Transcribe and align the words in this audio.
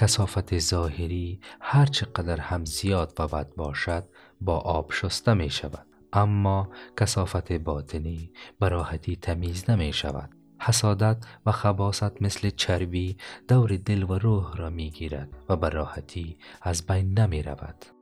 کسافت 0.00 0.58
ظاهری 0.58 1.40
هر 1.60 1.86
چقدر 1.86 2.40
هم 2.40 2.64
زیاد 2.64 3.12
و 3.18 3.28
بد 3.28 3.54
باشد 3.56 4.04
با 4.40 4.58
آب 4.58 4.92
شسته 4.92 5.34
می 5.34 5.50
شود. 5.50 5.86
اما 6.12 6.68
کسافت 6.96 7.52
باطنی 7.52 8.32
به 8.60 8.68
راحتی 8.68 9.16
تمیز 9.16 9.70
نمی 9.70 9.92
شود. 9.92 10.30
حسادت 10.60 11.26
و 11.46 11.52
خباست 11.52 12.22
مثل 12.22 12.50
چربی 12.50 13.16
دور 13.48 13.76
دل 13.76 14.02
و 14.02 14.18
روح 14.18 14.56
را 14.56 14.70
می 14.70 14.90
گیرد 14.90 15.28
و 15.48 15.56
به 15.56 15.68
راحتی 15.68 16.38
از 16.62 16.86
بین 16.86 17.18
نمی 17.18 17.42
رود. 17.42 17.97